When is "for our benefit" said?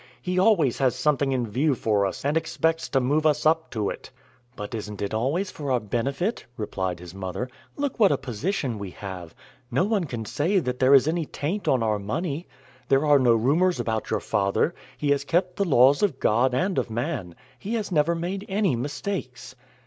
5.51-6.43